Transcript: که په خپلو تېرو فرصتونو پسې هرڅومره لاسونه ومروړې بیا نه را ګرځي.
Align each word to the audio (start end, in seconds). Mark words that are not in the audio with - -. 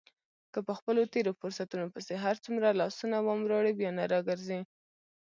که 0.53 0.59
په 0.67 0.73
خپلو 0.79 1.01
تېرو 1.13 1.31
فرصتونو 1.41 1.85
پسې 1.93 2.13
هرڅومره 2.25 2.77
لاسونه 2.79 3.17
ومروړې 3.21 3.73
بیا 3.79 3.91
نه 3.97 4.05
را 4.11 4.19
ګرځي. 4.29 4.59